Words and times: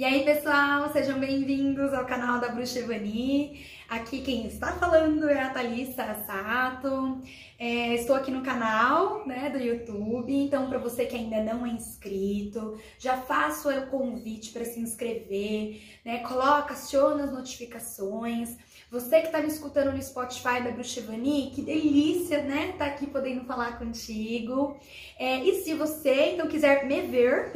E 0.00 0.04
aí, 0.06 0.24
pessoal, 0.24 0.90
sejam 0.94 1.20
bem-vindos 1.20 1.92
ao 1.92 2.06
canal 2.06 2.40
da 2.40 2.48
Bruxa 2.48 2.78
Evani. 2.78 3.66
Aqui 3.86 4.22
quem 4.22 4.46
está 4.46 4.72
falando 4.72 5.28
é 5.28 5.42
a 5.42 5.50
Thalissa 5.50 6.14
Sato. 6.26 7.20
É, 7.58 7.96
estou 7.96 8.16
aqui 8.16 8.30
no 8.30 8.40
canal 8.40 9.26
né, 9.26 9.50
do 9.50 9.58
YouTube, 9.58 10.32
então 10.32 10.70
para 10.70 10.78
você 10.78 11.04
que 11.04 11.14
ainda 11.14 11.44
não 11.44 11.66
é 11.66 11.68
inscrito, 11.68 12.80
já 12.98 13.18
faço 13.18 13.68
o 13.68 13.86
convite 13.88 14.52
para 14.52 14.64
se 14.64 14.80
inscrever, 14.80 15.82
né? 16.02 16.20
Coloca, 16.20 16.72
aciona 16.72 17.24
as 17.24 17.32
notificações. 17.32 18.56
Você 18.90 19.20
que 19.20 19.26
está 19.26 19.40
me 19.40 19.46
escutando 19.46 19.92
no 19.92 20.02
Spotify 20.02 20.60
da 20.64 20.72
Bruxevani, 20.72 21.52
que 21.54 21.62
delícia, 21.62 22.42
né? 22.42 22.74
Tá 22.76 22.86
aqui 22.86 23.06
podendo 23.06 23.44
falar 23.44 23.78
contigo. 23.78 24.76
É, 25.16 25.44
e 25.44 25.62
se 25.62 25.74
você 25.74 26.32
então 26.32 26.48
quiser 26.48 26.84
me 26.86 27.02
ver, 27.02 27.52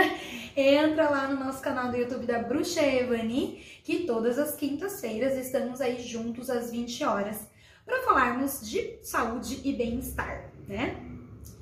entra 0.56 1.10
lá 1.10 1.28
no 1.28 1.44
nosso 1.44 1.60
canal 1.60 1.90
do 1.90 1.96
YouTube 1.98 2.24
da 2.24 2.38
Bruxa 2.38 2.80
Evani, 2.80 3.62
que 3.84 4.04
todas 4.06 4.38
as 4.38 4.56
quintas-feiras 4.56 5.36
estamos 5.36 5.82
aí 5.82 6.00
juntos 6.00 6.48
às 6.48 6.70
20 6.70 7.04
horas 7.04 7.46
para 7.84 8.02
falarmos 8.04 8.66
de 8.66 8.98
saúde 9.02 9.60
e 9.64 9.74
bem-estar, 9.74 10.50
né? 10.66 10.96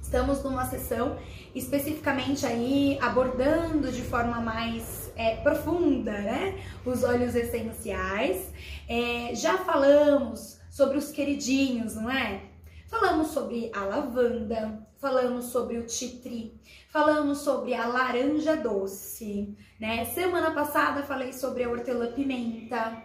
Estamos 0.00 0.40
numa 0.44 0.66
sessão 0.66 1.18
especificamente 1.52 2.46
aí 2.46 2.96
abordando 3.02 3.90
de 3.90 4.02
forma 4.02 4.40
mais 4.40 5.05
é, 5.16 5.36
profunda, 5.36 6.12
né? 6.12 6.62
Os 6.84 7.02
óleos 7.02 7.34
essenciais. 7.34 8.52
É, 8.88 9.34
já 9.34 9.58
falamos 9.58 10.60
sobre 10.70 10.98
os 10.98 11.10
queridinhos, 11.10 11.96
não 11.96 12.10
é? 12.10 12.42
Falamos 12.88 13.28
sobre 13.28 13.70
a 13.74 13.84
lavanda, 13.84 14.86
falamos 14.98 15.46
sobre 15.46 15.78
o 15.78 15.86
titri, 15.86 16.60
falamos 16.88 17.38
sobre 17.38 17.74
a 17.74 17.86
laranja 17.86 18.56
doce, 18.56 19.56
né? 19.80 20.04
Semana 20.04 20.52
passada 20.52 21.02
falei 21.02 21.32
sobre 21.32 21.64
a 21.64 21.70
hortelã-pimenta. 21.70 23.04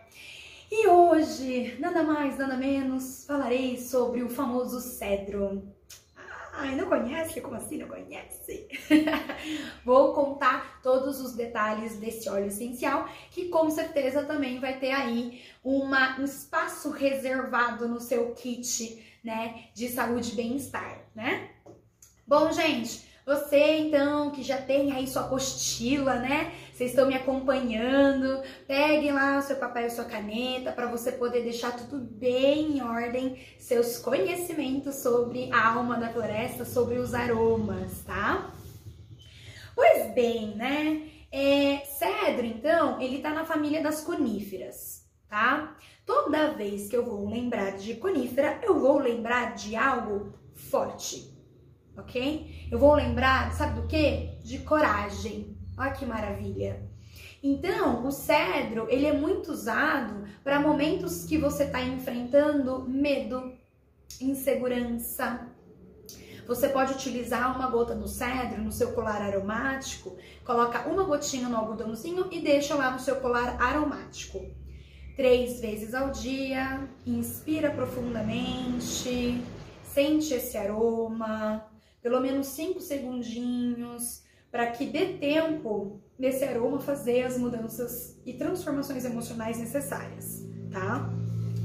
E 0.71 0.87
hoje, 0.87 1.75
nada 1.79 2.03
mais, 2.03 2.37
nada 2.37 2.55
menos, 2.55 3.25
falarei 3.25 3.77
sobre 3.77 4.23
o 4.23 4.29
famoso 4.29 4.79
cedro. 4.79 5.63
Ai, 6.53 6.75
não 6.75 6.87
conhece? 6.87 7.41
Como 7.41 7.55
assim 7.55 7.77
não 7.77 7.87
conhece? 7.87 8.67
Vou 9.85 10.13
contar 10.13 10.81
todos 10.81 11.19
os 11.21 11.33
detalhes 11.33 11.97
desse 11.97 12.29
óleo 12.29 12.47
essencial, 12.47 13.07
que 13.31 13.47
com 13.49 13.69
certeza 13.69 14.23
também 14.23 14.59
vai 14.59 14.79
ter 14.79 14.91
aí 14.91 15.41
uma, 15.63 16.19
um 16.19 16.25
espaço 16.25 16.91
reservado 16.91 17.87
no 17.87 17.99
seu 17.99 18.33
kit, 18.33 19.19
né, 19.23 19.65
de 19.73 19.87
saúde 19.89 20.31
e 20.31 20.35
bem-estar, 20.35 21.05
né? 21.15 21.51
Bom, 22.27 22.51
gente, 22.51 23.10
você 23.25 23.77
então 23.77 24.31
que 24.31 24.41
já 24.43 24.57
tem 24.57 24.91
aí 24.91 25.07
sua 25.07 25.23
apostila, 25.23 26.15
né? 26.15 26.51
Vocês 26.73 26.91
estão 26.91 27.07
me 27.07 27.15
acompanhando, 27.15 28.41
peguem 28.67 29.11
lá 29.11 29.37
o 29.37 29.41
seu 29.41 29.55
papel 29.57 29.87
e 29.87 29.91
sua 29.91 30.05
caneta 30.05 30.71
para 30.71 30.87
você 30.87 31.11
poder 31.11 31.43
deixar 31.43 31.71
tudo 31.75 31.99
bem 31.99 32.77
em 32.77 32.81
ordem, 32.81 33.39
seus 33.59 33.97
conhecimentos 33.99 34.95
sobre 34.95 35.51
a 35.51 35.73
alma 35.73 35.97
da 35.97 36.09
floresta, 36.09 36.65
sobre 36.65 36.97
os 36.97 37.13
aromas, 37.13 38.03
tá? 38.03 38.51
Pois 39.75 40.13
bem, 40.13 40.55
né? 40.55 41.07
É, 41.31 41.85
cedro, 41.85 42.45
então, 42.45 42.99
ele 42.99 43.21
tá 43.21 43.29
na 43.29 43.45
família 43.45 43.81
das 43.81 44.01
coníferas, 44.01 45.05
tá? 45.29 45.77
Toda 46.05 46.51
vez 46.51 46.89
que 46.89 46.97
eu 46.97 47.05
vou 47.05 47.29
lembrar 47.29 47.77
de 47.77 47.95
conífera, 47.95 48.59
eu 48.63 48.79
vou 48.79 48.99
lembrar 48.99 49.55
de 49.55 49.75
algo 49.75 50.33
forte, 50.53 51.30
ok? 51.97 52.67
Eu 52.71 52.79
vou 52.79 52.93
lembrar, 52.93 53.51
sabe 53.53 53.81
do 53.81 53.87
que? 53.87 54.31
De 54.43 54.59
coragem. 54.59 55.57
Olha 55.77 55.91
que 55.91 56.05
maravilha. 56.05 56.89
Então, 57.43 58.05
o 58.05 58.11
cedro, 58.11 58.85
ele 58.89 59.07
é 59.07 59.13
muito 59.13 59.51
usado 59.51 60.23
para 60.43 60.59
momentos 60.59 61.25
que 61.25 61.37
você 61.37 61.63
está 61.63 61.81
enfrentando 61.81 62.87
medo, 62.87 63.53
insegurança. 64.19 65.47
Você 66.47 66.69
pode 66.69 66.93
utilizar 66.93 67.55
uma 67.55 67.67
gota 67.69 67.95
do 67.95 68.07
cedro 68.07 68.61
no 68.61 68.71
seu 68.71 68.91
colar 68.91 69.21
aromático, 69.21 70.15
coloca 70.45 70.87
uma 70.87 71.03
gotinha 71.03 71.47
no 71.47 71.57
algodãozinho 71.57 72.27
e 72.31 72.41
deixa 72.41 72.75
lá 72.75 72.91
no 72.91 72.99
seu 72.99 73.15
colar 73.17 73.61
aromático. 73.61 74.39
Três 75.15 75.59
vezes 75.59 75.93
ao 75.93 76.09
dia, 76.09 76.87
inspira 77.05 77.71
profundamente, 77.71 79.41
sente 79.83 80.33
esse 80.33 80.57
aroma, 80.57 81.65
pelo 82.01 82.19
menos 82.19 82.47
cinco 82.47 82.81
segundinhos, 82.81 84.23
para 84.51 84.67
que 84.67 84.85
dê 84.85 85.13
tempo 85.13 86.01
nesse 86.19 86.43
aroma 86.43 86.79
fazer 86.79 87.23
as 87.23 87.37
mudanças 87.37 88.19
e 88.25 88.33
transformações 88.33 89.05
emocionais 89.05 89.57
necessárias, 89.57 90.45
tá? 90.71 91.09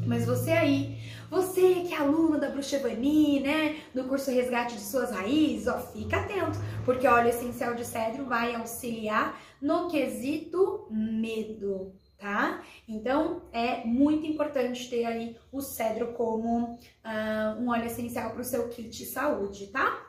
Mas 0.07 0.25
você 0.25 0.53
aí, 0.53 0.99
você 1.29 1.83
que 1.87 1.93
é 1.93 1.99
aluna 1.99 2.39
da 2.39 2.49
Bruxevani, 2.49 3.41
né, 3.41 3.77
no 3.93 4.05
curso 4.05 4.31
Resgate 4.31 4.77
de 4.77 4.81
Suas 4.81 5.11
Raízes, 5.11 5.67
ó, 5.67 5.81
fica 5.81 6.19
atento, 6.19 6.59
porque 6.85 7.09
óleo 7.09 7.29
essencial 7.29 7.75
de 7.75 7.85
cedro 7.85 8.25
vai 8.25 8.55
auxiliar 8.55 9.39
no 9.61 9.89
quesito 9.89 10.87
medo, 10.91 11.93
tá? 12.17 12.63
Então 12.87 13.43
é 13.53 13.85
muito 13.85 14.27
importante 14.27 14.89
ter 14.89 15.05
aí 15.05 15.37
o 15.51 15.61
cedro 15.61 16.13
como 16.13 16.75
uh, 16.75 17.61
um 17.61 17.71
óleo 17.71 17.87
essencial 17.87 18.31
para 18.31 18.43
o 18.43 18.45
seu 18.45 18.69
kit 18.69 19.05
saúde, 19.05 19.67
tá? 19.69 20.06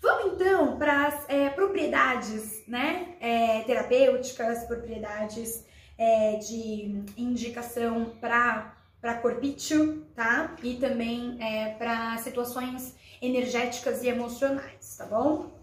Vamos 0.00 0.34
então 0.34 0.78
para 0.78 1.08
as 1.08 1.28
é, 1.28 1.50
propriedades 1.50 2.66
né, 2.66 3.16
é, 3.20 3.60
terapêuticas, 3.60 4.64
propriedades 4.64 5.64
é, 5.98 6.36
de 6.36 7.04
indicação 7.16 8.12
para 8.18 9.14
corpício, 9.20 10.06
tá? 10.14 10.56
E 10.62 10.76
também 10.76 11.36
é, 11.38 11.74
para 11.74 12.16
situações 12.18 12.96
energéticas 13.20 14.02
e 14.02 14.08
emocionais, 14.08 14.96
tá 14.96 15.04
bom? 15.04 15.59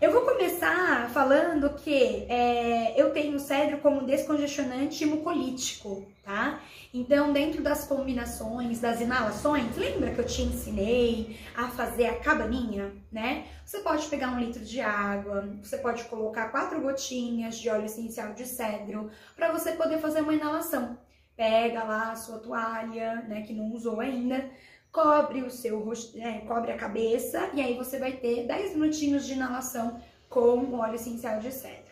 Eu 0.00 0.12
vou 0.12 0.22
começar 0.22 1.10
falando 1.10 1.70
que 1.70 2.24
é, 2.28 2.94
eu 2.96 3.10
tenho 3.10 3.34
o 3.34 3.40
cedro 3.40 3.78
como 3.78 4.06
descongestionante 4.06 5.04
mucolítico, 5.04 6.06
tá? 6.22 6.60
Então, 6.94 7.32
dentro 7.32 7.60
das 7.64 7.84
combinações, 7.84 8.78
das 8.78 9.00
inalações, 9.00 9.76
lembra 9.76 10.12
que 10.12 10.20
eu 10.20 10.24
te 10.24 10.42
ensinei 10.42 11.36
a 11.56 11.66
fazer 11.68 12.06
a 12.06 12.20
cabaninha, 12.20 12.92
né? 13.10 13.46
Você 13.64 13.80
pode 13.80 14.06
pegar 14.06 14.28
um 14.28 14.38
litro 14.38 14.64
de 14.64 14.80
água, 14.80 15.48
você 15.60 15.78
pode 15.78 16.04
colocar 16.04 16.50
quatro 16.50 16.80
gotinhas 16.80 17.58
de 17.58 17.68
óleo 17.68 17.86
essencial 17.86 18.34
de 18.34 18.46
cedro 18.46 19.10
para 19.34 19.50
você 19.50 19.72
poder 19.72 19.98
fazer 19.98 20.20
uma 20.20 20.32
inalação. 20.32 20.96
Pega 21.36 21.82
lá 21.82 22.12
a 22.12 22.16
sua 22.16 22.38
toalha, 22.38 23.16
né, 23.22 23.42
que 23.42 23.52
não 23.52 23.72
usou 23.72 23.98
ainda, 23.98 24.48
cobre 24.92 25.42
o 25.42 25.50
seu 25.50 25.80
rosto, 25.80 26.18
é, 26.18 26.40
cobre 26.40 26.72
a 26.72 26.76
cabeça 26.76 27.50
e 27.54 27.60
aí 27.60 27.76
você 27.76 27.98
vai 27.98 28.12
ter 28.12 28.46
10 28.46 28.74
minutinhos 28.74 29.26
de 29.26 29.34
inalação 29.34 30.00
com 30.28 30.58
o 30.58 30.78
óleo 30.78 30.94
essencial 30.94 31.40
de 31.40 31.52
cedro. 31.52 31.88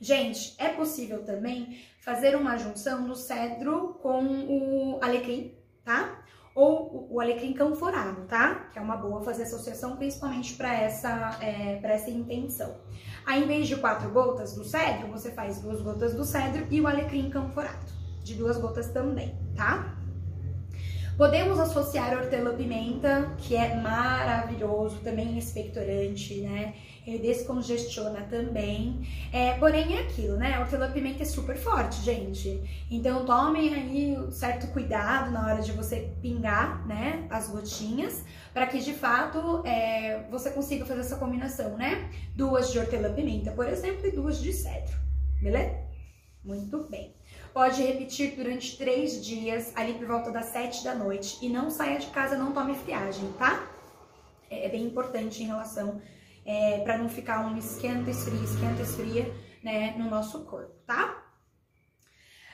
Gente, 0.00 0.54
é 0.58 0.68
possível 0.68 1.22
também 1.24 1.78
fazer 2.00 2.34
uma 2.34 2.56
junção 2.56 3.06
do 3.06 3.14
cedro 3.14 4.00
com 4.02 4.24
o 4.24 4.98
alecrim, 5.00 5.54
tá? 5.84 6.24
Ou 6.54 7.06
o 7.08 7.20
alecrim 7.20 7.52
canforado, 7.52 8.26
tá? 8.26 8.68
Que 8.72 8.78
é 8.78 8.82
uma 8.82 8.96
boa 8.96 9.22
fazer 9.22 9.44
associação, 9.44 9.96
principalmente 9.96 10.54
para 10.54 10.74
essa, 10.74 11.38
é, 11.40 11.80
essa 11.84 12.10
intenção. 12.10 12.80
Aí, 13.24 13.44
em 13.44 13.46
vez 13.46 13.68
de 13.68 13.76
quatro 13.76 14.10
gotas 14.10 14.54
do 14.54 14.64
cedro, 14.64 15.06
você 15.06 15.30
faz 15.30 15.60
duas 15.60 15.80
gotas 15.80 16.14
do 16.14 16.24
cedro 16.24 16.66
e 16.68 16.80
o 16.80 16.88
alecrim 16.88 17.30
canforado, 17.30 17.86
de 18.24 18.34
duas 18.34 18.58
gotas 18.58 18.88
também, 18.88 19.38
tá? 19.56 20.01
Podemos 21.16 21.60
associar 21.60 22.16
hortelã-pimenta, 22.16 23.34
que 23.38 23.54
é 23.54 23.76
maravilhoso, 23.76 24.96
também 25.00 25.36
expectorante, 25.36 26.40
né? 26.40 26.74
Ele 27.06 27.18
descongestiona 27.18 28.22
também. 28.22 29.06
É, 29.30 29.52
porém, 29.54 29.96
é 29.96 30.00
aquilo, 30.00 30.36
né? 30.36 30.58
Hortelã-pimenta 30.58 31.22
é 31.22 31.26
super 31.26 31.56
forte, 31.56 32.00
gente. 32.02 32.62
Então, 32.90 33.26
tomem 33.26 33.74
aí 33.74 34.32
certo 34.32 34.72
cuidado 34.72 35.30
na 35.30 35.46
hora 35.46 35.62
de 35.62 35.72
você 35.72 36.12
pingar, 36.22 36.86
né? 36.86 37.26
As 37.28 37.48
gotinhas, 37.48 38.24
para 38.54 38.66
que 38.66 38.80
de 38.80 38.94
fato 38.94 39.62
é, 39.66 40.26
você 40.30 40.50
consiga 40.50 40.86
fazer 40.86 41.00
essa 41.00 41.16
combinação, 41.16 41.76
né? 41.76 42.10
Duas 42.34 42.72
de 42.72 42.78
hortelã-pimenta, 42.78 43.52
por 43.52 43.68
exemplo, 43.68 44.06
e 44.06 44.12
duas 44.12 44.40
de 44.40 44.52
cedro, 44.52 44.96
beleza? 45.40 45.76
Muito 46.42 46.88
bem. 46.88 47.14
Pode 47.52 47.82
repetir 47.82 48.34
durante 48.34 48.78
três 48.78 49.24
dias, 49.24 49.72
ali 49.76 49.94
por 49.94 50.06
volta 50.06 50.30
das 50.30 50.46
sete 50.46 50.82
da 50.82 50.94
noite. 50.94 51.38
E 51.42 51.48
não 51.48 51.70
saia 51.70 51.98
de 51.98 52.06
casa, 52.06 52.36
não 52.36 52.52
tome 52.52 52.74
friagem, 52.74 53.30
tá? 53.32 53.68
É, 54.50 54.66
é 54.66 54.68
bem 54.68 54.84
importante 54.84 55.42
em 55.42 55.46
relação 55.46 56.00
é, 56.44 56.78
para 56.78 56.98
não 56.98 57.08
ficar 57.08 57.46
um 57.46 57.56
esquenta, 57.56 58.10
esfria, 58.10 58.42
esquenta, 58.42 58.82
esfria, 58.82 59.34
né, 59.62 59.94
no 59.96 60.08
nosso 60.08 60.44
corpo, 60.44 60.74
tá? 60.86 61.22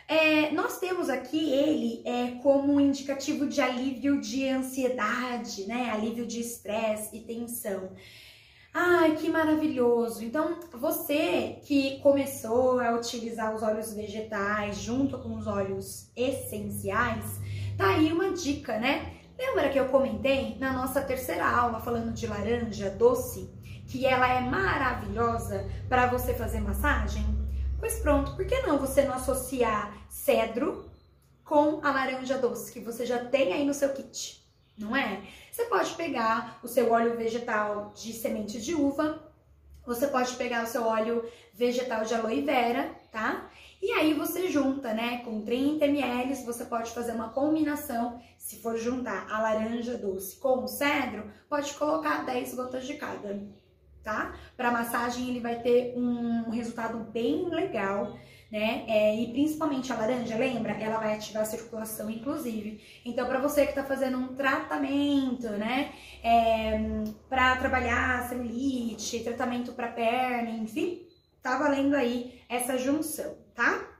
É, 0.06 0.50
nós 0.52 0.78
temos 0.78 1.10
aqui 1.10 1.52
ele 1.52 2.02
é, 2.06 2.40
como 2.42 2.72
um 2.72 2.80
indicativo 2.80 3.46
de 3.46 3.60
alívio 3.60 4.18
de 4.20 4.48
ansiedade, 4.48 5.66
né? 5.66 5.90
Alívio 5.90 6.26
de 6.26 6.40
estresse 6.40 7.14
e 7.14 7.20
tensão. 7.20 7.92
Ai, 8.72 9.16
que 9.16 9.28
maravilhoso! 9.30 10.22
Então, 10.22 10.60
você 10.72 11.58
que 11.62 11.98
começou 12.00 12.78
a 12.80 12.94
utilizar 12.94 13.54
os 13.54 13.62
óleos 13.62 13.92
vegetais 13.94 14.76
junto 14.76 15.18
com 15.18 15.36
os 15.36 15.46
óleos 15.46 16.10
essenciais, 16.14 17.40
tá 17.76 17.88
aí 17.88 18.12
uma 18.12 18.32
dica, 18.32 18.78
né? 18.78 19.14
Lembra 19.38 19.70
que 19.70 19.78
eu 19.78 19.88
comentei 19.88 20.56
na 20.58 20.72
nossa 20.72 21.00
terceira 21.00 21.48
aula 21.48 21.80
falando 21.80 22.12
de 22.12 22.26
laranja 22.26 22.90
doce, 22.90 23.50
que 23.86 24.04
ela 24.04 24.28
é 24.28 24.40
maravilhosa 24.40 25.66
para 25.88 26.06
você 26.06 26.34
fazer 26.34 26.60
massagem? 26.60 27.24
Pois 27.78 27.98
pronto, 28.00 28.36
por 28.36 28.44
que 28.44 28.60
não 28.62 28.78
você 28.78 29.02
não 29.02 29.14
associar 29.14 29.96
cedro 30.08 30.90
com 31.44 31.80
a 31.82 31.90
laranja 31.90 32.36
doce 32.36 32.72
que 32.72 32.80
você 32.80 33.06
já 33.06 33.24
tem 33.24 33.52
aí 33.52 33.64
no 33.64 33.72
seu 33.72 33.90
kit? 33.90 34.47
Não 34.78 34.94
é? 34.94 35.22
Você 35.50 35.64
pode 35.64 35.94
pegar 35.94 36.60
o 36.62 36.68
seu 36.68 36.92
óleo 36.92 37.16
vegetal 37.16 37.92
de 37.94 38.12
semente 38.12 38.60
de 38.60 38.74
uva, 38.74 39.22
você 39.84 40.06
pode 40.06 40.34
pegar 40.36 40.64
o 40.64 40.66
seu 40.66 40.84
óleo 40.84 41.28
vegetal 41.54 42.04
de 42.04 42.14
aloe 42.14 42.42
vera, 42.42 42.94
tá? 43.10 43.50
E 43.80 43.90
aí 43.92 44.12
você 44.12 44.48
junta, 44.48 44.92
né, 44.92 45.18
com 45.24 45.42
30 45.42 45.84
ml, 45.86 46.34
você 46.44 46.64
pode 46.64 46.90
fazer 46.92 47.12
uma 47.12 47.30
combinação, 47.30 48.20
se 48.36 48.56
for 48.60 48.76
juntar 48.76 49.26
a 49.30 49.40
laranja 49.40 49.96
doce 49.96 50.36
com 50.36 50.64
o 50.64 50.68
cedro, 50.68 51.30
pode 51.48 51.72
colocar 51.74 52.24
10 52.24 52.54
gotas 52.54 52.86
de 52.86 52.94
cada 52.94 53.40
tá? 54.08 54.34
Para 54.56 54.70
massagem 54.70 55.28
ele 55.28 55.40
vai 55.40 55.60
ter 55.60 55.92
um 55.96 56.48
resultado 56.48 56.98
bem 57.12 57.48
legal, 57.50 58.16
né? 58.50 58.84
É, 58.88 59.14
e 59.14 59.30
principalmente 59.32 59.92
a 59.92 59.96
laranja, 59.96 60.36
lembra? 60.36 60.72
Ela 60.72 60.98
vai 60.98 61.14
ativar 61.14 61.42
a 61.42 61.46
circulação, 61.46 62.10
inclusive. 62.10 62.80
Então, 63.04 63.26
para 63.26 63.40
você 63.40 63.66
que 63.66 63.74
tá 63.74 63.84
fazendo 63.84 64.18
um 64.18 64.34
tratamento, 64.34 65.48
né? 65.50 65.92
É, 66.22 66.78
para 67.28 67.56
trabalhar 67.56 68.28
celulite, 68.28 69.20
tratamento 69.20 69.72
para 69.72 69.88
perna, 69.88 70.50
enfim, 70.50 71.06
tá 71.42 71.58
valendo 71.58 71.94
aí 71.94 72.40
essa 72.48 72.78
junção, 72.78 73.36
tá? 73.54 73.98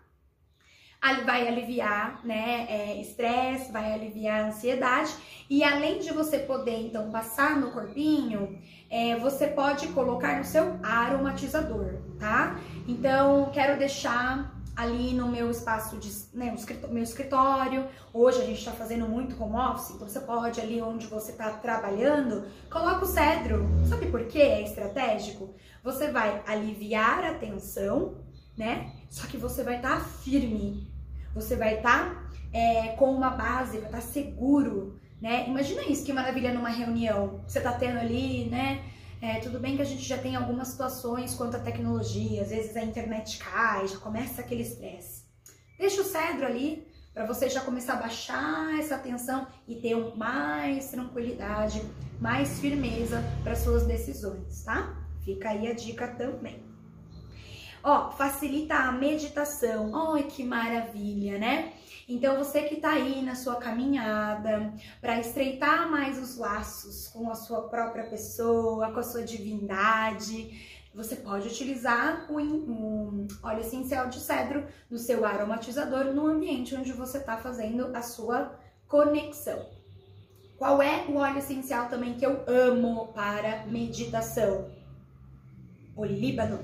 vai 1.25 1.47
aliviar, 1.47 2.25
né, 2.25 2.67
é, 2.69 3.01
estresse, 3.01 3.71
vai 3.71 3.93
aliviar 3.93 4.41
a 4.41 4.47
ansiedade 4.49 5.15
e 5.49 5.63
além 5.63 5.99
de 5.99 6.13
você 6.13 6.41
poder 6.41 6.87
então 6.87 7.11
passar 7.11 7.57
no 7.57 7.71
corpinho, 7.71 8.59
é, 8.91 9.17
você 9.17 9.47
pode 9.47 9.89
colocar 9.89 10.39
no 10.39 10.45
seu 10.45 10.79
aromatizador, 10.83 11.95
tá? 12.19 12.59
Então 12.87 13.51
quero 13.53 13.79
deixar 13.79 14.59
ali 14.75 15.13
no 15.13 15.29
meu 15.29 15.51
espaço 15.51 15.97
de 15.97 16.09
né, 16.33 16.55
meu 16.89 17.03
escritório. 17.03 17.89
Hoje 18.15 18.41
a 18.41 18.45
gente 18.45 18.59
está 18.59 18.71
fazendo 18.71 19.09
muito 19.09 19.41
home 19.43 19.57
office, 19.57 19.91
então 19.91 20.09
você 20.09 20.21
pode 20.21 20.61
ali 20.61 20.81
onde 20.81 21.07
você 21.09 21.33
está 21.33 21.51
trabalhando, 21.51 22.47
coloca 22.71 23.05
o 23.05 23.09
cedro. 23.09 23.67
Sabe 23.89 24.07
por 24.07 24.25
que 24.27 24.41
é 24.41 24.63
estratégico? 24.63 25.53
Você 25.83 26.13
vai 26.13 26.43
aliviar 26.47 27.25
a 27.25 27.35
tensão, 27.35 28.19
né? 28.57 28.93
Só 29.11 29.27
que 29.27 29.37
você 29.37 29.65
vai 29.65 29.77
estar 29.77 29.99
tá 29.99 30.01
firme, 30.01 30.89
você 31.35 31.57
vai 31.57 31.79
estar 31.79 32.15
tá, 32.15 32.31
é, 32.53 32.89
com 32.91 33.13
uma 33.13 33.31
base, 33.31 33.79
vai 33.79 33.87
estar 33.87 33.99
tá 33.99 34.01
seguro, 34.01 34.97
né? 35.21 35.47
Imagina 35.49 35.83
isso, 35.83 36.05
que 36.05 36.13
maravilha 36.13 36.53
numa 36.53 36.69
reunião. 36.69 37.41
Você 37.47 37.61
tá 37.61 37.73
tendo 37.73 37.99
ali, 37.99 38.49
né? 38.49 38.85
É, 39.21 39.41
tudo 39.41 39.59
bem 39.59 39.75
que 39.77 39.83
a 39.83 39.85
gente 39.85 40.03
já 40.03 40.17
tem 40.17 40.37
algumas 40.37 40.69
situações 40.69 41.35
quanto 41.35 41.57
à 41.57 41.61
tecnologia, 41.61 42.43
às 42.43 42.51
vezes 42.51 42.77
a 42.77 42.85
internet 42.85 43.39
cai, 43.39 43.89
já 43.89 43.99
começa 43.99 44.41
aquele 44.41 44.63
estresse. 44.63 45.25
Deixa 45.77 46.01
o 46.01 46.05
cedro 46.05 46.47
ali 46.47 46.87
para 47.13 47.27
você 47.27 47.49
já 47.49 47.61
começar 47.61 47.95
a 47.95 47.97
baixar 47.97 48.79
essa 48.79 48.97
tensão 48.97 49.47
e 49.67 49.75
ter 49.75 49.97
mais 50.17 50.89
tranquilidade, 50.91 51.83
mais 52.21 52.61
firmeza 52.61 53.25
para 53.43 53.57
suas 53.57 53.85
decisões, 53.85 54.63
tá? 54.63 54.95
Fica 55.25 55.51
aí 55.51 55.67
a 55.67 55.75
dica 55.75 56.07
também. 56.07 56.63
Ó, 57.83 58.11
facilita 58.13 58.75
a 58.75 58.93
meditação. 58.93 60.15
Ai, 60.15 60.25
que 60.25 60.45
maravilha, 60.45 61.39
né? 61.39 61.73
Então 62.09 62.39
você 62.39 62.63
que 62.63 62.77
tá 62.77 62.93
aí 62.93 63.21
na 63.23 63.35
sua 63.35 63.57
caminhada 63.57 64.73
para 64.99 65.21
estreitar 65.21 65.91
mais 65.91 66.19
os 66.19 66.39
laços 66.39 67.09
com 67.09 67.31
a 67.31 67.35
sua 67.35 67.69
própria 67.69 68.05
pessoa, 68.05 68.91
com 68.91 68.99
a 68.99 69.03
sua 69.03 69.23
divindade, 69.23 70.79
você 70.95 71.17
pode 71.17 71.47
utilizar 71.47 72.27
o, 72.33 72.41
um 72.41 73.29
óleo 73.43 73.61
essencial 73.61 74.09
de 74.09 74.21
cedro 74.21 74.67
no 74.91 74.97
seu 74.97 75.25
aromatizador 75.25 76.07
no 76.15 76.27
ambiente 76.27 76.75
onde 76.75 76.93
você 76.93 77.19
está 77.19 77.37
fazendo 77.37 77.95
a 77.95 78.01
sua 78.01 78.59
conexão. 78.89 79.67
Qual 80.57 80.83
é 80.83 81.05
o 81.09 81.17
óleo 81.17 81.39
essencial 81.39 81.89
também 81.89 82.15
que 82.15 82.25
eu 82.25 82.43
amo 82.49 83.09
para 83.09 83.67
meditação? 83.67 84.71
O 85.95 86.05
líbano. 86.05 86.59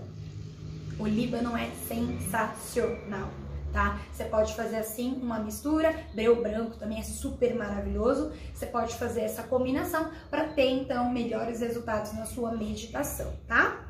O 0.99 1.07
Líbano 1.07 1.57
é 1.57 1.69
sensacional, 1.89 3.29
tá? 3.75 4.01
Você 4.13 4.25
pode 4.25 4.55
fazer 4.55 4.77
assim 4.77 5.19
uma 5.21 5.41
mistura, 5.41 5.93
breu 6.15 6.41
branco 6.41 6.77
também 6.77 7.01
é 7.01 7.03
super 7.03 7.55
maravilhoso. 7.57 8.33
Você 8.55 8.67
pode 8.67 8.95
fazer 8.95 9.23
essa 9.23 9.43
combinação 9.43 10.11
para 10.31 10.45
ter 10.45 10.71
então 10.71 11.11
melhores 11.11 11.61
resultados 11.61 12.13
na 12.13 12.25
sua 12.25 12.53
meditação, 12.53 13.35
tá? 13.49 13.85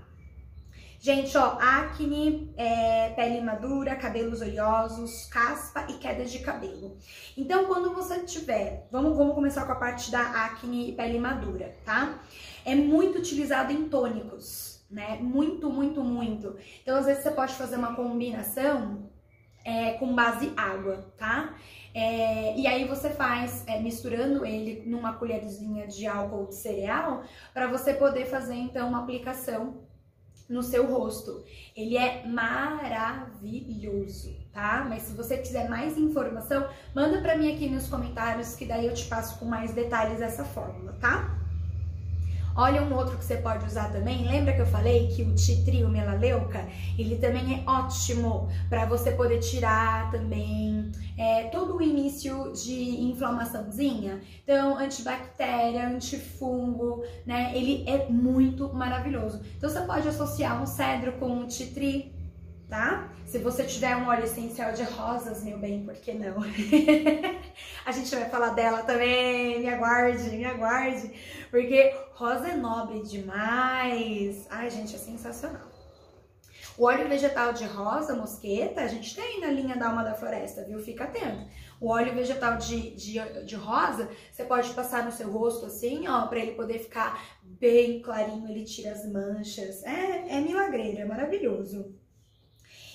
Gente, 0.99 1.37
ó, 1.37 1.59
acne, 1.61 2.51
é, 2.57 3.11
pele 3.11 3.43
madura, 3.43 3.95
cabelos 3.95 4.41
oleosos, 4.41 5.27
caspa 5.27 5.87
e 5.91 5.99
queda 5.99 6.25
de 6.25 6.39
cabelo. 6.39 6.97
Então, 7.37 7.67
quando 7.67 7.93
você 7.93 8.21
tiver, 8.21 8.89
vamos, 8.91 9.15
vamos 9.15 9.35
começar 9.35 9.67
com 9.67 9.73
a 9.73 9.77
parte 9.77 10.11
da 10.11 10.23
acne 10.47 10.89
e 10.89 10.93
pele 10.93 11.19
madura, 11.19 11.77
tá? 11.85 12.21
É 12.65 12.75
muito 12.75 13.19
utilizado 13.19 13.71
em 13.71 13.87
tônicos, 13.87 14.83
né? 14.91 15.19
Muito, 15.21 15.69
muito, 15.69 16.03
muito. 16.03 16.57
Então, 16.81 16.97
às 16.97 17.05
vezes 17.05 17.23
você 17.23 17.33
pode 17.33 17.53
fazer 17.53 17.77
uma 17.77 17.95
combinação 17.95 19.13
é, 19.65 19.93
com 19.93 20.15
base 20.15 20.53
água, 20.57 21.13
tá? 21.17 21.55
É, 21.95 22.59
e 22.59 22.67
aí 22.67 22.87
você 22.87 23.09
faz 23.11 23.65
é, 23.67 23.81
misturando 23.81 24.45
ele 24.45 24.83
numa 24.87 25.15
colherzinha 25.15 25.87
de 25.87 26.07
álcool 26.07 26.49
de 26.49 26.57
cereal 26.57 27.23
para 27.53 27.69
você 27.69 27.95
poder 27.95 28.27
fazer 28.27 28.55
então 28.55 28.89
uma 28.89 29.03
aplicação 29.03 29.85
no 30.49 30.63
seu 30.63 30.87
rosto. 30.87 31.45
Ele 31.75 31.97
é 31.97 32.27
maravilhoso, 32.27 34.37
tá? 34.53 34.85
Mas 34.89 35.05
se 35.05 35.15
você 35.15 35.39
quiser 35.39 35.69
mais 35.69 35.97
informação, 35.97 36.69
manda 36.95 37.21
para 37.23 37.37
mim 37.37 37.55
aqui 37.55 37.69
nos 37.69 37.89
comentários 37.89 38.55
que 38.55 38.67
daí 38.67 38.87
eu 38.87 38.95
te 38.95 39.07
passo 39.07 39.39
com 39.39 39.45
mais 39.45 39.73
detalhes 39.73 40.21
essa 40.21 40.45
fórmula, 40.45 40.93
tá? 41.01 41.44
Olha 42.56 42.83
um 42.83 42.95
outro 42.95 43.19
que 43.19 43.25
você 43.25 43.37
pode 43.37 43.67
usar 43.67 43.91
também. 43.91 44.29
Lembra 44.29 44.53
que 44.53 44.61
eu 44.61 44.67
falei 44.67 45.09
que 45.09 45.23
o 45.23 45.35
titrio 45.35 45.89
melaleuca, 45.89 46.67
ele 46.97 47.17
também 47.17 47.55
é 47.55 47.69
ótimo 47.69 48.49
para 48.69 48.87
você 48.87 49.11
poder 49.11 49.41
tirar 49.41 50.08
também 50.13 50.93
é, 51.19 51.44
todo 51.44 51.77
o 51.77 51.82
início 51.82 52.53
de 52.53 53.03
inflamaçãozinha. 53.03 54.20
Então, 54.44 54.79
antibactéria, 54.79 55.89
antifungo, 55.89 57.03
né? 57.27 57.51
Ele 57.56 57.84
é 57.89 58.06
muito 58.08 58.73
maravilhoso. 58.73 59.41
Então, 59.56 59.69
você 59.69 59.81
pode 59.81 60.06
associar 60.06 60.63
um 60.63 60.67
cedro 60.67 61.15
com 61.15 61.41
o 61.41 61.46
titri, 61.49 62.14
tá? 62.75 63.09
Se 63.25 63.39
você 63.39 63.63
tiver 63.63 63.95
um 63.97 64.09
óleo 64.09 64.25
essencial 64.25 64.73
de 64.73 64.83
rosas, 64.83 65.45
meu 65.45 65.57
bem, 65.59 65.85
por 65.85 65.95
que 65.95 66.13
não? 66.13 66.35
a 67.87 67.93
gente 67.93 68.13
vai 68.13 68.29
falar 68.29 68.51
dela 68.51 68.83
também, 68.83 69.61
me 69.61 69.69
aguarde, 69.69 70.31
me 70.31 70.45
aguarde, 70.45 71.13
porque 71.53 71.95
rosa 72.15 72.49
é 72.49 72.57
nobre 72.57 73.01
demais. 73.03 74.47
Ai, 74.51 74.69
gente, 74.71 74.97
é 74.97 74.99
sensacional. 74.99 75.73
O 76.77 76.87
óleo 76.87 77.09
vegetal 77.09 77.53
de 77.53 77.65
rosa, 77.65 78.17
mosqueta, 78.17 78.81
a 78.81 78.89
gente 78.89 79.15
tem 79.15 79.41
na 79.41 79.47
linha 79.47 79.77
da 79.77 79.91
alma 79.91 80.03
da 80.03 80.15
floresta, 80.15 80.65
viu? 80.65 80.81
Fica 80.81 81.05
atento. 81.05 81.49
O 81.81 81.91
óleo 81.91 82.13
vegetal 82.13 82.57
de, 82.57 82.91
de, 82.97 83.45
de 83.45 83.55
rosa, 83.55 84.11
você 84.33 84.43
pode 84.43 84.75
passar 84.75 85.05
no 85.05 85.13
seu 85.13 85.31
rosto 85.31 85.67
assim, 85.67 86.09
ó, 86.09 86.27
pra 86.27 86.41
ele 86.41 86.53
poder 86.53 86.81
ficar 86.81 87.25
bem 87.41 88.03
clarinho, 88.03 88.49
ele 88.49 88.65
tira 88.65 88.91
as 88.91 89.09
manchas. 89.09 89.85
É, 89.85 90.37
é 90.37 90.41
milagreiro, 90.41 91.01
é 91.01 91.05
maravilhoso. 91.05 91.95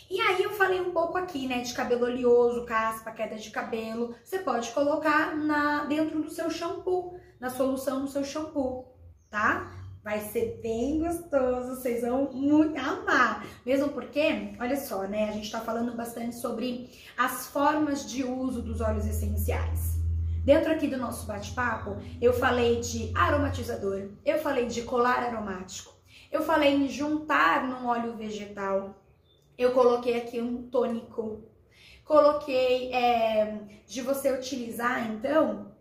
E 0.10 0.20
aí 0.20 0.42
eu 0.42 0.50
falei 0.50 0.82
um 0.82 0.92
pouco 0.92 1.20
aqui, 1.20 1.48
né, 1.48 1.62
de 1.62 1.72
cabelo 1.72 2.06
oleoso, 2.06 2.66
caspa, 2.66 3.12
queda 3.12 3.36
de 3.36 3.52
cabelo. 3.52 4.16
Você 4.24 4.40
pode 4.40 4.72
colocar 4.72 5.38
na 5.38 5.86
dentro 5.86 6.24
do 6.24 6.32
seu 6.32 6.50
shampoo, 6.50 7.16
na 7.40 7.52
solução 7.52 8.02
do 8.02 8.08
seu 8.08 8.24
shampoo, 8.24 8.88
tá? 9.30 9.72
Vai 10.04 10.20
ser 10.20 10.60
bem 10.64 11.00
gostoso, 11.00 11.76
vocês 11.76 12.02
vão 12.02 12.32
muito 12.32 12.76
amar. 12.80 13.46
Mesmo 13.64 13.90
porque, 13.90 14.56
olha 14.60 14.76
só, 14.76 15.04
né, 15.04 15.30
a 15.30 15.32
gente 15.32 15.52
tá 15.52 15.60
falando 15.60 15.96
bastante 15.96 16.36
sobre 16.36 16.90
as 17.16 17.46
formas 17.46 18.10
de 18.10 18.24
uso 18.24 18.64
dos 18.64 18.82
óleos 18.82 19.06
essenciais. 19.06 20.00
Dentro 20.44 20.72
aqui 20.72 20.88
do 20.88 20.98
nosso 20.98 21.28
bate-papo, 21.28 21.98
eu 22.20 22.34
falei 22.34 22.80
de 22.80 23.12
aromatizador, 23.14 24.10
eu 24.26 24.40
falei 24.40 24.66
de 24.66 24.82
colar 24.82 25.22
aromático, 25.22 25.94
eu 26.32 26.42
falei 26.42 26.74
em 26.74 26.88
juntar 26.88 27.68
num 27.68 27.86
óleo 27.86 28.16
vegetal, 28.16 28.96
eu 29.60 29.74
coloquei 29.74 30.16
aqui 30.16 30.40
um 30.40 30.70
tônico. 30.70 31.44
Coloquei 32.06 32.94
é, 32.94 33.60
de 33.86 34.02
você 34.02 34.32
utilizar, 34.32 35.12
então, 35.12 35.76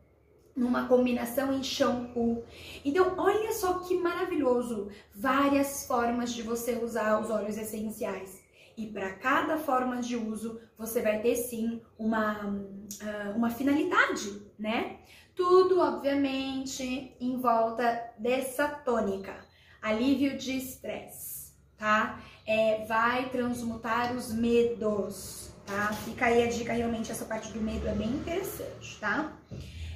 numa 0.54 0.88
combinação 0.88 1.52
em 1.52 1.62
shampoo. 1.62 2.44
Então, 2.84 3.14
olha 3.16 3.52
só 3.52 3.78
que 3.78 3.96
maravilhoso! 3.96 4.90
Várias 5.14 5.86
formas 5.86 6.34
de 6.34 6.42
você 6.42 6.74
usar 6.74 7.20
os 7.20 7.30
óleos 7.30 7.56
essenciais. 7.56 8.42
E 8.76 8.86
para 8.86 9.14
cada 9.14 9.58
forma 9.58 10.00
de 10.00 10.16
uso, 10.16 10.60
você 10.76 11.00
vai 11.00 11.20
ter 11.20 11.36
sim 11.36 11.80
uma, 11.96 12.60
ah, 13.00 13.32
uma 13.36 13.50
finalidade, 13.50 14.42
né? 14.58 14.98
Tudo, 15.36 15.80
obviamente, 15.80 17.16
em 17.20 17.36
volta 17.38 18.12
dessa 18.18 18.68
tônica. 18.68 19.34
Alívio 19.80 20.36
de 20.36 20.56
estresse, 20.56 21.37
tá? 21.78 22.20
É, 22.46 22.84
vai 22.86 23.28
transmutar 23.28 24.14
os 24.14 24.32
medos, 24.32 25.50
tá? 25.64 25.92
Fica 26.04 26.26
aí 26.26 26.42
a 26.42 26.50
dica, 26.50 26.72
realmente, 26.72 27.12
essa 27.12 27.24
parte 27.24 27.52
do 27.52 27.60
medo 27.60 27.86
é 27.86 27.94
bem 27.94 28.08
interessante, 28.08 28.98
tá? 28.98 29.32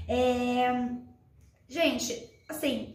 É... 0.09 0.89
Gente, 1.69 2.31
assim, 2.49 2.95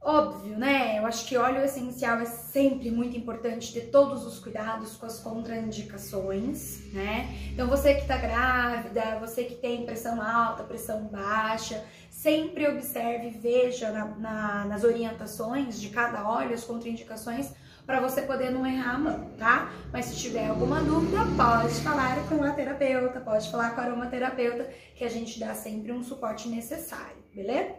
óbvio, 0.00 0.56
né? 0.56 0.98
Eu 0.98 1.06
acho 1.06 1.26
que 1.26 1.36
óleo 1.36 1.64
essencial 1.64 2.20
é 2.20 2.24
sempre 2.24 2.90
muito 2.90 3.16
importante 3.16 3.72
ter 3.72 3.90
todos 3.90 4.24
os 4.24 4.38
cuidados 4.38 4.96
com 4.96 5.06
as 5.06 5.18
contraindicações, 5.18 6.92
né? 6.92 7.28
Então, 7.52 7.68
você 7.68 7.94
que 7.94 8.06
tá 8.06 8.16
grávida, 8.16 9.18
você 9.18 9.44
que 9.44 9.56
tem 9.56 9.84
pressão 9.84 10.22
alta, 10.22 10.62
pressão 10.62 11.08
baixa, 11.08 11.84
sempre 12.08 12.68
observe, 12.68 13.30
veja 13.30 13.90
na, 13.90 14.04
na, 14.04 14.64
nas 14.66 14.84
orientações 14.84 15.80
de 15.80 15.88
cada 15.88 16.28
óleo 16.28 16.54
as 16.54 16.62
contraindicações 16.62 17.50
para 17.92 18.00
você 18.00 18.22
poder 18.22 18.50
não 18.50 18.66
errar 18.66 18.94
a 18.94 18.98
mão, 18.98 19.30
tá? 19.36 19.70
Mas 19.92 20.06
se 20.06 20.16
tiver 20.16 20.46
alguma 20.46 20.80
dúvida, 20.80 21.18
pode 21.36 21.74
falar 21.82 22.26
com 22.26 22.42
a 22.42 22.50
terapeuta, 22.52 23.20
pode 23.20 23.50
falar 23.50 23.74
com 23.74 23.82
a 23.82 23.84
aromaterapeuta, 23.84 24.66
que 24.96 25.04
a 25.04 25.10
gente 25.10 25.38
dá 25.38 25.52
sempre 25.52 25.92
um 25.92 26.02
suporte 26.02 26.48
necessário, 26.48 27.22
beleza? 27.34 27.74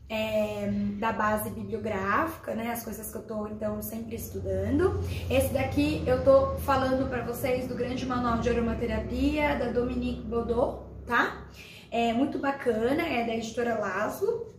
é, 0.09 0.69
da 0.99 1.13
base 1.13 1.49
bibliográfica, 1.51 2.53
né, 2.53 2.69
as 2.69 2.83
coisas 2.83 3.09
que 3.09 3.17
eu 3.17 3.21
tô 3.21 3.47
então 3.47 3.81
sempre 3.81 4.17
estudando. 4.17 5.01
Esse 5.29 5.53
daqui 5.53 6.03
eu 6.05 6.21
tô 6.21 6.57
falando 6.57 7.09
para 7.09 7.23
vocês 7.23 7.65
do 7.65 7.75
grande 7.75 8.05
manual 8.05 8.39
de 8.39 8.49
aromaterapia 8.49 9.55
da 9.55 9.71
Dominique 9.71 10.23
Baudot, 10.23 10.81
tá? 11.05 11.45
É 11.89 12.11
muito 12.11 12.39
bacana, 12.39 13.03
é 13.03 13.25
da 13.25 13.33
editora 13.33 13.79
Laszlo. 13.79 14.53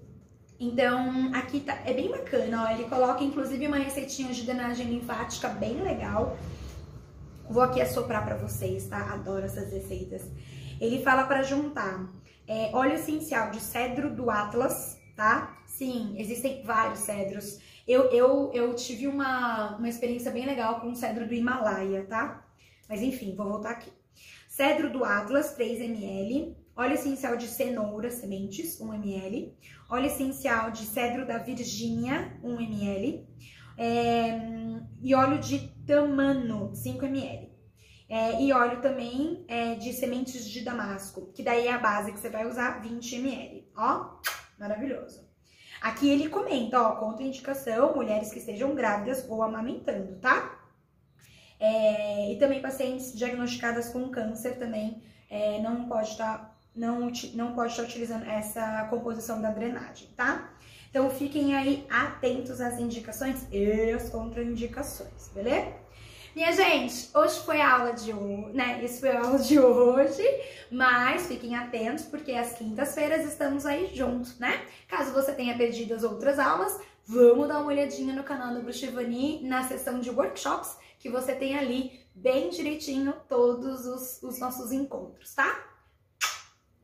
Então, 0.59 1.31
aqui 1.35 1.61
tá, 1.61 1.83
é 1.85 1.93
bem 1.93 2.11
bacana, 2.11 2.65
ó, 2.65 2.73
ele 2.73 2.85
coloca 2.85 3.23
inclusive 3.23 3.67
uma 3.67 3.77
receitinha 3.77 4.33
de 4.33 4.43
drenagem 4.43 4.87
linfática 4.87 5.51
bem 5.51 5.83
legal. 5.83 6.39
Vou 7.51 7.63
aqui 7.63 7.79
assoprar 7.79 8.25
para 8.25 8.37
vocês, 8.37 8.87
tá? 8.87 9.13
Adoro 9.13 9.45
essas 9.45 9.71
receitas. 9.71 10.23
Ele 10.81 11.03
fala 11.03 11.25
para 11.25 11.43
juntar 11.43 12.09
é, 12.47 12.71
óleo 12.75 12.95
essencial 12.95 13.51
de 13.51 13.61
cedro 13.61 14.15
do 14.15 14.31
Atlas, 14.31 14.99
tá? 15.15 15.57
Sim, 15.67 16.15
existem 16.19 16.63
vários 16.63 17.01
cedros. 17.01 17.61
Eu, 17.87 18.11
eu, 18.11 18.51
eu 18.53 18.75
tive 18.75 19.07
uma, 19.07 19.77
uma 19.77 19.89
experiência 19.89 20.31
bem 20.31 20.47
legal 20.47 20.81
com 20.81 20.91
o 20.91 20.97
cedro 20.97 21.27
do 21.27 21.35
Himalaia, 21.35 22.07
tá? 22.07 22.47
Mas 22.89 23.03
enfim, 23.03 23.35
vou 23.37 23.49
voltar 23.49 23.71
aqui. 23.71 23.93
Cedro 24.49 24.91
do 24.91 25.05
Atlas, 25.05 25.55
3 25.55 25.81
ml. 25.81 26.57
Óleo 26.75 26.95
essencial 26.95 27.37
de 27.37 27.49
cenoura, 27.49 28.11
sementes, 28.11 28.81
1 28.81 28.95
ml. 28.95 29.55
Óleo 29.91 30.07
essencial 30.07 30.71
de 30.71 30.85
cedro 30.85 31.27
da 31.27 31.39
Virgínia, 31.39 32.39
1 32.43 32.61
ml. 32.61 33.27
É, 33.77 34.39
e 35.03 35.15
óleo 35.15 35.39
de 35.39 35.59
tamano, 35.87 36.75
5 36.75 37.05
ml. 37.05 37.48
É, 38.09 38.41
e 38.43 38.53
óleo 38.53 38.81
também 38.81 39.45
é, 39.49 39.75
de 39.75 39.93
sementes 39.93 40.49
de 40.49 40.63
damasco, 40.63 41.31
que 41.35 41.43
daí 41.43 41.67
é 41.67 41.73
a 41.73 41.79
base 41.79 42.13
que 42.13 42.19
você 42.19 42.31
vai 42.31 42.47
usar, 42.47 42.81
20 42.81 43.17
ml. 43.17 43.71
Ó, 43.77 44.17
maravilhoso. 44.59 45.29
Aqui 45.81 46.09
ele 46.09 46.29
comenta, 46.29 46.81
ó, 46.81 46.97
contraindicação, 46.97 47.95
mulheres 47.95 48.33
que 48.33 48.39
estejam 48.39 48.75
grávidas 48.75 49.27
ou 49.29 49.43
amamentando, 49.43 50.17
tá? 50.17 50.59
É, 51.61 52.33
e 52.33 52.39
também 52.39 52.63
pacientes 52.63 53.13
diagnosticadas 53.17 53.89
com 53.91 54.09
câncer 54.11 54.59
também 54.59 55.03
é, 55.29 55.61
não 55.61 55.89
pode 55.89 56.11
estar 56.11 56.39
tá, 56.39 56.57
não, 56.75 57.11
não 57.35 57.55
pode 57.55 57.73
estar 57.73 57.83
tá 57.83 57.89
utilizando 57.89 58.25
essa 58.25 58.87
composição 58.89 59.41
da 59.43 59.51
drenagem, 59.51 60.09
tá? 60.17 60.51
Então 60.91 61.11
fiquem 61.11 61.55
aí 61.55 61.87
atentos 61.91 62.61
às 62.61 62.79
indicações 62.79 63.47
e 63.53 63.93
às 63.93 64.09
contraindicações, 64.09 65.29
beleza? 65.35 65.88
Minha 66.37 66.53
gente, 66.53 67.09
hoje 67.15 67.41
foi 67.41 67.61
a 67.61 67.73
aula 67.73 67.93
de 67.93 68.13
hoje, 68.13 68.53
né? 68.53 68.85
Isso 68.85 69.01
foi 69.01 69.11
a 69.11 69.21
aula 69.21 69.39
de 69.39 69.59
hoje, 69.59 70.23
mas 70.71 71.27
fiquem 71.27 71.57
atentos 71.57 72.05
porque 72.05 72.33
às 72.33 72.53
quintas-feiras 72.53 73.27
estamos 73.27 73.65
aí 73.65 73.91
juntos, 73.95 74.39
né? 74.39 74.67
Caso 74.87 75.13
você 75.13 75.33
tenha 75.33 75.57
perdido 75.57 75.95
as 75.95 76.03
outras 76.03 76.39
aulas, 76.39 76.79
vamos 77.07 77.49
dar 77.49 77.59
uma 77.59 77.69
olhadinha 77.69 78.15
no 78.15 78.23
canal 78.23 78.55
do 78.55 78.63
Bruxevani 78.63 79.43
na 79.43 79.67
seção 79.67 80.01
de 80.01 80.11
workshops 80.11 80.77
que 80.99 81.09
você 81.09 81.35
tem 81.35 81.59
ali 81.59 81.99
bem 82.15 82.51
direitinho 82.51 83.15
todos 83.29 83.87
os, 83.87 84.23
os 84.23 84.39
nossos 84.39 84.71
encontros, 84.71 85.35
tá? 85.35 85.65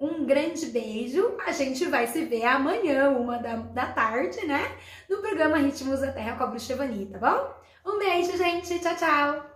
Um 0.01 0.25
grande 0.25 0.67
beijo. 0.67 1.37
A 1.47 1.53
gente 1.53 1.85
vai 1.87 2.07
se 2.07 2.25
ver 2.25 2.45
amanhã, 2.45 3.11
uma 3.11 3.39
da, 3.39 3.57
da 3.57 3.87
tarde, 3.87 4.45
né? 4.47 4.77
No 5.09 5.19
programa 5.19 5.59
Ritmos 5.59 6.01
da 6.01 6.13
Terra 6.13 6.37
com 6.37 6.45
a 6.45 6.47
Bruxa 6.47 6.75
Vani, 6.75 7.07
tá 7.07 7.19
bom? 7.19 7.63
Um 7.85 7.99
beijo, 7.99 8.37
gente. 8.37 8.79
Tchau, 8.79 8.97
tchau. 8.97 9.53